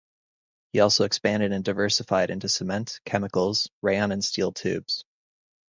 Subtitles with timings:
[0.73, 5.03] He also expanded and diversified into cement, chemicals, rayon and steel tubes.